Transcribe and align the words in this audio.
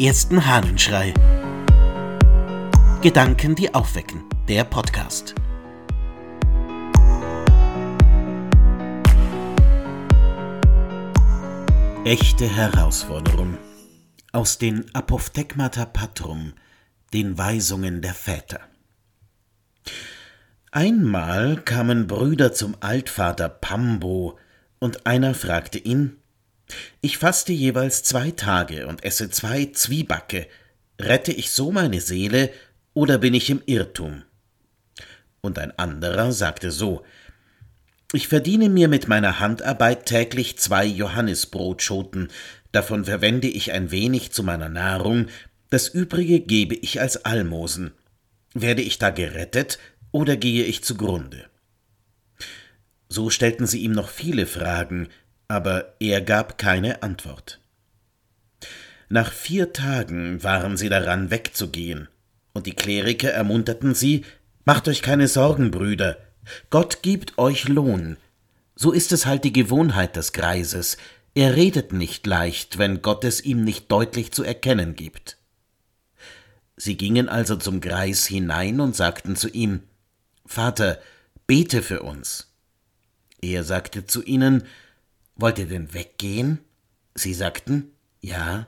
ersten 0.00 0.46
Hahnenschrei. 0.46 1.12
Gedanken, 3.02 3.54
die 3.54 3.74
aufwecken. 3.74 4.24
Der 4.48 4.64
Podcast. 4.64 5.34
Echte 12.06 12.46
Herausforderung. 12.46 13.58
Aus 14.32 14.56
den 14.56 14.86
Apophthegmata 14.94 15.84
Patrum, 15.84 16.54
den 17.12 17.36
Weisungen 17.36 18.00
der 18.00 18.14
Väter. 18.14 18.60
Einmal 20.70 21.60
kamen 21.60 22.06
Brüder 22.06 22.54
zum 22.54 22.74
Altvater 22.80 23.50
Pambo, 23.50 24.38
und 24.78 25.04
einer 25.04 25.34
fragte 25.34 25.78
ihn, 25.78 26.19
ich 27.00 27.18
faste 27.18 27.52
jeweils 27.52 28.02
zwei 28.02 28.30
Tage 28.30 28.86
und 28.86 29.04
esse 29.04 29.30
zwei 29.30 29.66
Zwiebacke. 29.66 30.46
Rette 31.00 31.32
ich 31.32 31.50
so 31.50 31.72
meine 31.72 32.00
Seele 32.00 32.50
oder 32.94 33.18
bin 33.18 33.34
ich 33.34 33.50
im 33.50 33.62
Irrtum? 33.66 34.22
Und 35.40 35.58
ein 35.58 35.76
anderer 35.78 36.32
sagte 36.32 36.70
so 36.70 37.04
Ich 38.12 38.28
verdiene 38.28 38.68
mir 38.68 38.88
mit 38.88 39.08
meiner 39.08 39.40
Handarbeit 39.40 40.06
täglich 40.06 40.58
zwei 40.58 40.84
Johannisbrotschoten, 40.84 42.28
davon 42.72 43.04
verwende 43.04 43.48
ich 43.48 43.72
ein 43.72 43.90
wenig 43.90 44.32
zu 44.32 44.42
meiner 44.42 44.68
Nahrung, 44.68 45.26
das 45.70 45.88
übrige 45.88 46.40
gebe 46.40 46.74
ich 46.74 47.00
als 47.00 47.24
Almosen. 47.24 47.92
Werde 48.54 48.82
ich 48.82 48.98
da 48.98 49.10
gerettet 49.10 49.78
oder 50.10 50.36
gehe 50.36 50.64
ich 50.64 50.82
zugrunde? 50.82 51.48
So 53.08 53.30
stellten 53.30 53.66
sie 53.66 53.80
ihm 53.80 53.92
noch 53.92 54.08
viele 54.08 54.46
Fragen, 54.46 55.08
aber 55.50 55.96
er 55.98 56.20
gab 56.20 56.58
keine 56.58 57.02
Antwort. 57.02 57.58
Nach 59.08 59.32
vier 59.32 59.72
Tagen 59.72 60.44
waren 60.44 60.76
sie 60.76 60.88
daran 60.88 61.32
wegzugehen, 61.32 62.06
und 62.52 62.66
die 62.66 62.74
Kleriker 62.74 63.32
ermunterten 63.32 63.92
sie 63.94 64.24
Macht 64.64 64.86
euch 64.86 65.02
keine 65.02 65.26
Sorgen, 65.26 65.72
Brüder, 65.72 66.18
Gott 66.70 67.02
gibt 67.02 67.36
euch 67.36 67.66
Lohn. 67.66 68.16
So 68.76 68.92
ist 68.92 69.10
es 69.10 69.26
halt 69.26 69.42
die 69.42 69.52
Gewohnheit 69.52 70.14
des 70.14 70.32
Greises, 70.32 70.96
er 71.34 71.56
redet 71.56 71.92
nicht 71.92 72.28
leicht, 72.28 72.78
wenn 72.78 73.02
Gott 73.02 73.24
es 73.24 73.40
ihm 73.40 73.64
nicht 73.64 73.90
deutlich 73.90 74.30
zu 74.30 74.44
erkennen 74.44 74.94
gibt. 74.94 75.36
Sie 76.76 76.96
gingen 76.96 77.28
also 77.28 77.56
zum 77.56 77.80
Greis 77.80 78.24
hinein 78.24 78.78
und 78.78 78.94
sagten 78.94 79.34
zu 79.34 79.48
ihm 79.48 79.80
Vater, 80.46 81.00
bete 81.48 81.82
für 81.82 82.02
uns. 82.02 82.52
Er 83.42 83.64
sagte 83.64 84.06
zu 84.06 84.22
ihnen 84.22 84.62
Wollt 85.40 85.58
ihr 85.58 85.66
denn 85.66 85.94
weggehen? 85.94 86.60
Sie 87.14 87.32
sagten 87.32 87.92
Ja. 88.20 88.66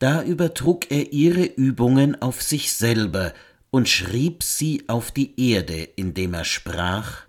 Da 0.00 0.24
übertrug 0.24 0.90
er 0.90 1.12
ihre 1.12 1.44
Übungen 1.44 2.20
auf 2.20 2.42
sich 2.42 2.72
selber 2.72 3.32
und 3.70 3.88
schrieb 3.88 4.42
sie 4.42 4.84
auf 4.88 5.12
die 5.12 5.52
Erde, 5.52 5.84
indem 5.84 6.34
er 6.34 6.44
sprach 6.44 7.26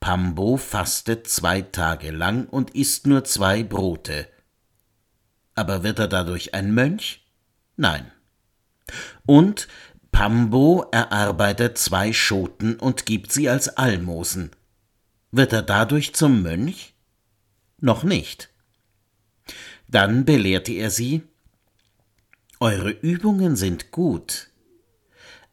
Pambo 0.00 0.56
fastet 0.56 1.28
zwei 1.28 1.60
Tage 1.60 2.10
lang 2.10 2.48
und 2.48 2.74
isst 2.74 3.06
nur 3.06 3.22
zwei 3.22 3.62
Brote. 3.62 4.26
Aber 5.54 5.84
wird 5.84 5.98
er 6.00 6.08
dadurch 6.08 6.54
ein 6.54 6.74
Mönch? 6.74 7.24
Nein. 7.76 8.10
Und 9.26 9.68
Pambo 10.10 10.86
erarbeitet 10.90 11.78
zwei 11.78 12.12
Schoten 12.12 12.76
und 12.76 13.06
gibt 13.06 13.30
sie 13.30 13.48
als 13.48 13.68
Almosen. 13.68 14.50
Wird 15.32 15.54
er 15.54 15.62
dadurch 15.62 16.14
zum 16.14 16.42
Mönch? 16.42 16.94
Noch 17.78 18.04
nicht. 18.04 18.50
Dann 19.88 20.24
belehrte 20.24 20.72
er 20.72 20.90
sie 20.90 21.22
Eure 22.60 22.90
Übungen 22.90 23.56
sind 23.56 23.90
gut, 23.90 24.50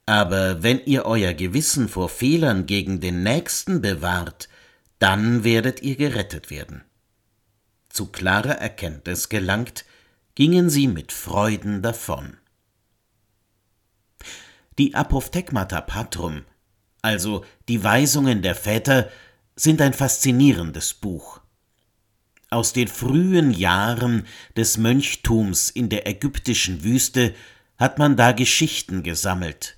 aber 0.05 0.61
wenn 0.61 0.79
ihr 0.85 1.05
euer 1.05 1.33
Gewissen 1.33 1.89
vor 1.89 2.07
Fehlern 2.07 2.67
gegen 2.67 2.99
den 2.99 3.23
Nächsten 3.23 3.81
bewahrt, 3.81 4.47
dann 4.99 5.43
werdet 5.43 5.81
ihr 5.81 5.95
gerettet 5.95 6.51
werden. 6.51 6.83
Zu 7.89 8.07
klarer 8.07 8.59
Erkenntnis 8.59 9.29
gelangt, 9.29 9.85
gingen 10.35 10.69
sie 10.69 10.87
mit 10.87 11.11
Freuden 11.11 11.81
davon. 11.81 12.37
Die 14.77 14.93
Apophthegmata 14.93 15.81
Patrum, 15.81 16.43
also 17.01 17.43
die 17.67 17.83
Weisungen 17.83 18.43
der 18.43 18.55
Väter, 18.55 19.09
sind 19.59 19.81
ein 19.81 19.93
faszinierendes 19.93 20.93
Buch. 20.93 21.41
Aus 22.49 22.71
den 22.71 22.87
frühen 22.87 23.51
Jahren 23.51 24.25
des 24.55 24.77
Mönchtums 24.77 25.69
in 25.69 25.89
der 25.89 26.07
ägyptischen 26.07 26.83
Wüste 26.83 27.35
hat 27.77 27.99
man 27.99 28.15
da 28.15 28.31
Geschichten 28.31 29.03
gesammelt. 29.03 29.77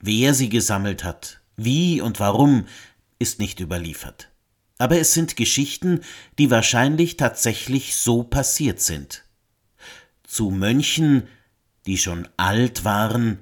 Wer 0.00 0.34
sie 0.34 0.48
gesammelt 0.48 1.04
hat, 1.04 1.40
wie 1.56 2.00
und 2.00 2.18
warum, 2.18 2.66
ist 3.20 3.38
nicht 3.38 3.60
überliefert. 3.60 4.28
Aber 4.78 4.98
es 4.98 5.14
sind 5.14 5.36
Geschichten, 5.36 6.00
die 6.38 6.50
wahrscheinlich 6.50 7.16
tatsächlich 7.16 7.96
so 7.96 8.24
passiert 8.24 8.80
sind. 8.80 9.24
Zu 10.24 10.50
Mönchen, 10.50 11.28
die 11.86 11.96
schon 11.96 12.28
alt 12.36 12.84
waren 12.84 13.38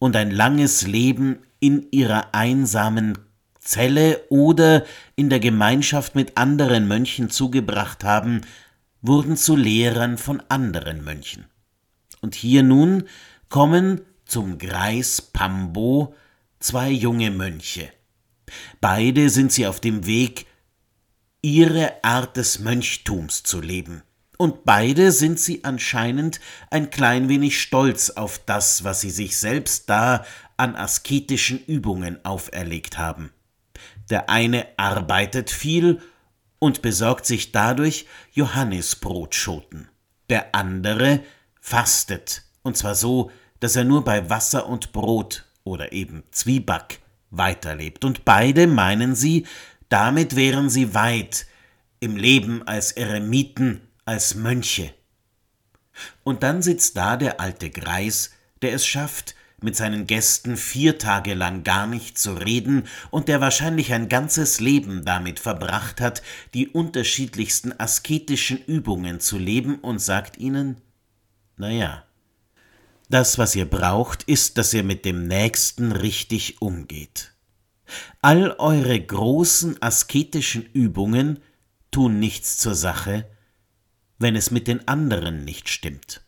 und 0.00 0.16
ein 0.16 0.32
langes 0.32 0.86
Leben 0.86 1.38
in 1.60 1.86
ihrer 1.92 2.34
einsamen 2.34 3.27
Zelle 3.68 4.24
oder 4.30 4.86
in 5.14 5.28
der 5.28 5.40
Gemeinschaft 5.40 6.14
mit 6.14 6.38
anderen 6.38 6.88
Mönchen 6.88 7.28
zugebracht 7.28 8.02
haben, 8.02 8.40
wurden 9.02 9.36
zu 9.36 9.56
Lehrern 9.56 10.16
von 10.16 10.42
anderen 10.48 11.04
Mönchen. 11.04 11.44
Und 12.22 12.34
hier 12.34 12.62
nun 12.62 13.04
kommen 13.50 14.00
zum 14.24 14.56
Greis 14.56 15.20
Pambo 15.20 16.14
zwei 16.60 16.88
junge 16.90 17.30
Mönche. 17.30 17.92
Beide 18.80 19.28
sind 19.28 19.52
sie 19.52 19.66
auf 19.66 19.80
dem 19.80 20.06
Weg, 20.06 20.46
ihre 21.42 22.02
Art 22.02 22.38
des 22.38 22.60
Mönchtums 22.60 23.42
zu 23.42 23.60
leben. 23.60 24.02
Und 24.38 24.64
beide 24.64 25.12
sind 25.12 25.38
sie 25.38 25.64
anscheinend 25.64 26.40
ein 26.70 26.88
klein 26.88 27.28
wenig 27.28 27.60
stolz 27.60 28.08
auf 28.08 28.40
das, 28.46 28.82
was 28.82 29.02
sie 29.02 29.10
sich 29.10 29.36
selbst 29.36 29.90
da 29.90 30.24
an 30.56 30.74
asketischen 30.74 31.62
Übungen 31.66 32.24
auferlegt 32.24 32.96
haben. 32.96 33.30
Der 34.10 34.30
eine 34.30 34.66
arbeitet 34.76 35.50
viel 35.50 36.00
und 36.58 36.82
besorgt 36.82 37.26
sich 37.26 37.52
dadurch 37.52 38.06
Johannisbrotschoten. 38.32 39.88
Der 40.30 40.54
andere 40.54 41.20
fastet, 41.60 42.42
und 42.62 42.76
zwar 42.76 42.94
so, 42.94 43.30
dass 43.60 43.76
er 43.76 43.84
nur 43.84 44.04
bei 44.04 44.30
Wasser 44.30 44.66
und 44.66 44.92
Brot 44.92 45.44
oder 45.64 45.92
eben 45.92 46.22
Zwieback 46.30 47.00
weiterlebt. 47.30 48.04
Und 48.04 48.24
beide 48.24 48.66
meinen 48.66 49.14
sie, 49.14 49.46
damit 49.88 50.36
wären 50.36 50.70
sie 50.70 50.94
weit 50.94 51.46
im 52.00 52.16
Leben 52.16 52.66
als 52.66 52.92
Eremiten, 52.92 53.80
als 54.04 54.34
Mönche. 54.34 54.94
Und 56.22 56.42
dann 56.42 56.62
sitzt 56.62 56.96
da 56.96 57.16
der 57.16 57.40
alte 57.40 57.70
Greis, 57.70 58.32
der 58.62 58.72
es 58.72 58.86
schafft, 58.86 59.34
mit 59.60 59.76
seinen 59.76 60.06
Gästen 60.06 60.56
vier 60.56 60.98
Tage 60.98 61.34
lang 61.34 61.64
gar 61.64 61.86
nicht 61.86 62.18
zu 62.18 62.34
reden 62.34 62.84
und 63.10 63.28
der 63.28 63.40
wahrscheinlich 63.40 63.92
ein 63.92 64.08
ganzes 64.08 64.60
Leben 64.60 65.04
damit 65.04 65.40
verbracht 65.40 66.00
hat, 66.00 66.22
die 66.54 66.68
unterschiedlichsten 66.68 67.72
asketischen 67.78 68.58
Übungen 68.64 69.20
zu 69.20 69.38
leben 69.38 69.76
und 69.76 69.98
sagt 69.98 70.38
ihnen, 70.38 70.80
na 71.56 71.70
ja, 71.70 72.04
das, 73.10 73.38
was 73.38 73.56
ihr 73.56 73.68
braucht, 73.68 74.22
ist, 74.24 74.58
dass 74.58 74.74
ihr 74.74 74.84
mit 74.84 75.04
dem 75.04 75.26
Nächsten 75.26 75.92
richtig 75.92 76.60
umgeht. 76.60 77.32
All 78.20 78.54
eure 78.58 79.00
großen 79.00 79.80
asketischen 79.82 80.66
Übungen 80.72 81.40
tun 81.90 82.18
nichts 82.20 82.58
zur 82.58 82.74
Sache, 82.74 83.28
wenn 84.18 84.36
es 84.36 84.50
mit 84.50 84.68
den 84.68 84.86
anderen 84.86 85.44
nicht 85.44 85.68
stimmt. 85.68 86.22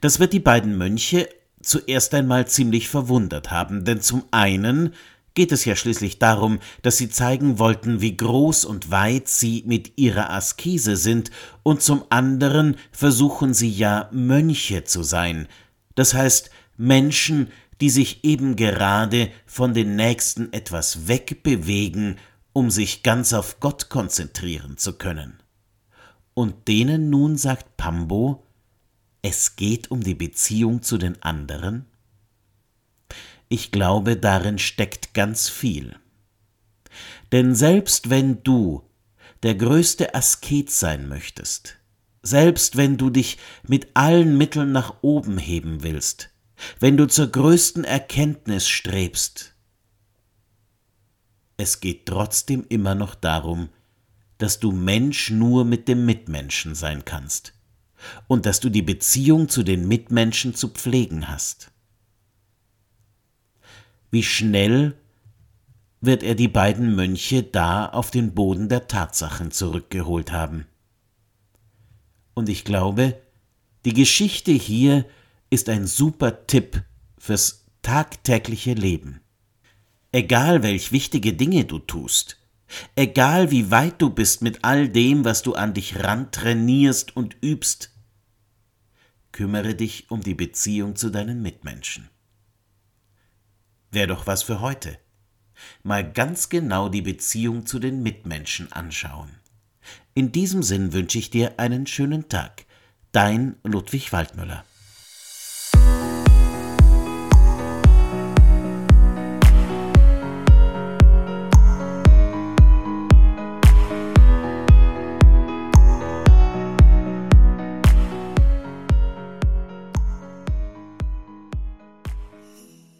Das 0.00 0.20
wird 0.20 0.32
die 0.32 0.40
beiden 0.40 0.76
Mönche 0.76 1.28
zuerst 1.62 2.14
einmal 2.14 2.46
ziemlich 2.46 2.88
verwundert 2.88 3.50
haben, 3.50 3.84
denn 3.84 4.00
zum 4.00 4.24
einen 4.30 4.94
geht 5.34 5.52
es 5.52 5.64
ja 5.64 5.76
schließlich 5.76 6.18
darum, 6.18 6.58
dass 6.82 6.98
sie 6.98 7.08
zeigen 7.08 7.58
wollten, 7.58 8.00
wie 8.00 8.16
groß 8.16 8.64
und 8.64 8.90
weit 8.90 9.28
sie 9.28 9.62
mit 9.66 9.92
ihrer 9.96 10.30
Askese 10.30 10.96
sind, 10.96 11.30
und 11.62 11.82
zum 11.82 12.04
anderen 12.10 12.76
versuchen 12.90 13.54
sie 13.54 13.70
ja 13.70 14.08
Mönche 14.12 14.84
zu 14.84 15.02
sein, 15.02 15.48
das 15.94 16.14
heißt 16.14 16.50
Menschen, 16.76 17.48
die 17.80 17.90
sich 17.90 18.24
eben 18.24 18.56
gerade 18.56 19.30
von 19.46 19.74
den 19.74 19.96
Nächsten 19.96 20.52
etwas 20.52 21.08
wegbewegen, 21.08 22.16
um 22.52 22.70
sich 22.70 23.02
ganz 23.02 23.32
auf 23.32 23.60
Gott 23.60 23.88
konzentrieren 23.88 24.76
zu 24.76 24.92
können. 24.94 25.42
Und 26.34 26.68
denen 26.68 27.10
nun 27.10 27.36
sagt 27.36 27.76
Pambo, 27.76 28.44
es 29.22 29.54
geht 29.54 29.90
um 29.92 30.02
die 30.02 30.16
Beziehung 30.16 30.82
zu 30.82 30.98
den 30.98 31.22
anderen? 31.22 31.86
Ich 33.48 33.70
glaube, 33.70 34.16
darin 34.16 34.58
steckt 34.58 35.14
ganz 35.14 35.48
viel. 35.48 35.96
Denn 37.30 37.54
selbst 37.54 38.10
wenn 38.10 38.42
du 38.42 38.82
der 39.44 39.54
größte 39.54 40.14
Asket 40.14 40.70
sein 40.70 41.08
möchtest, 41.08 41.78
selbst 42.22 42.76
wenn 42.76 42.96
du 42.96 43.10
dich 43.10 43.38
mit 43.66 43.88
allen 43.94 44.36
Mitteln 44.36 44.72
nach 44.72 44.96
oben 45.02 45.38
heben 45.38 45.82
willst, 45.82 46.30
wenn 46.80 46.96
du 46.96 47.06
zur 47.06 47.28
größten 47.28 47.84
Erkenntnis 47.84 48.68
strebst, 48.68 49.54
es 51.56 51.80
geht 51.80 52.06
trotzdem 52.06 52.66
immer 52.68 52.94
noch 52.94 53.14
darum, 53.14 53.68
dass 54.38 54.58
du 54.58 54.72
Mensch 54.72 55.30
nur 55.30 55.64
mit 55.64 55.86
dem 55.86 56.04
Mitmenschen 56.06 56.74
sein 56.74 57.04
kannst 57.04 57.54
und 58.26 58.46
dass 58.46 58.60
du 58.60 58.68
die 58.68 58.82
Beziehung 58.82 59.48
zu 59.48 59.62
den 59.62 59.88
Mitmenschen 59.88 60.54
zu 60.54 60.68
pflegen 60.68 61.28
hast. 61.28 61.70
Wie 64.10 64.22
schnell 64.22 64.94
wird 66.00 66.22
er 66.22 66.34
die 66.34 66.48
beiden 66.48 66.94
Mönche 66.96 67.42
da 67.42 67.86
auf 67.86 68.10
den 68.10 68.34
Boden 68.34 68.68
der 68.68 68.88
Tatsachen 68.88 69.52
zurückgeholt 69.52 70.32
haben. 70.32 70.66
Und 72.34 72.48
ich 72.48 72.64
glaube, 72.64 73.20
die 73.84 73.94
Geschichte 73.94 74.52
hier 74.52 75.04
ist 75.48 75.68
ein 75.68 75.86
super 75.86 76.46
Tipp 76.46 76.82
fürs 77.18 77.66
tagtägliche 77.82 78.74
Leben. 78.74 79.20
Egal 80.10 80.62
welch 80.62 80.92
wichtige 80.92 81.32
Dinge 81.34 81.64
du 81.64 81.78
tust, 81.78 82.38
egal 82.96 83.50
wie 83.50 83.70
weit 83.70 84.00
du 84.00 84.10
bist 84.10 84.42
mit 84.42 84.64
all 84.64 84.88
dem, 84.88 85.24
was 85.24 85.42
du 85.42 85.54
an 85.54 85.74
dich 85.74 86.02
rantrainierst 86.02 87.16
und 87.16 87.36
übst, 87.42 87.90
kümmere 89.32 89.74
dich 89.74 90.10
um 90.10 90.22
die 90.22 90.34
Beziehung 90.34 90.96
zu 90.96 91.10
deinen 91.10 91.42
Mitmenschen. 91.42 92.08
Wär 93.90 94.06
doch 94.06 94.26
was 94.26 94.42
für 94.42 94.60
heute. 94.60 94.98
Mal 95.82 96.10
ganz 96.10 96.48
genau 96.48 96.88
die 96.88 97.02
Beziehung 97.02 97.66
zu 97.66 97.78
den 97.78 98.02
Mitmenschen 98.02 98.72
anschauen. 98.72 99.30
In 100.14 100.32
diesem 100.32 100.62
Sinn 100.62 100.92
wünsche 100.92 101.18
ich 101.18 101.30
dir 101.30 101.58
einen 101.58 101.86
schönen 101.86 102.28
Tag. 102.28 102.64
Dein 103.12 103.56
Ludwig 103.62 104.12
Waldmüller. 104.12 104.64